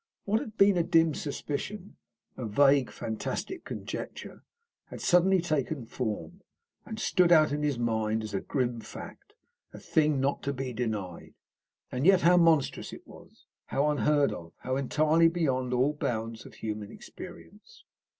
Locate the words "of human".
16.47-16.91